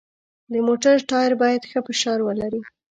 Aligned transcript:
د 0.51 0.53
موټر 0.67 0.95
ټایر 1.09 1.33
باید 1.41 1.61
ښه 1.69 1.79
فشار 1.87 2.19
ولري. 2.23 2.61